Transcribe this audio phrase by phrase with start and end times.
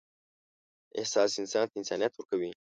[0.99, 2.51] احساس انسان ته انسانیت ورکوي.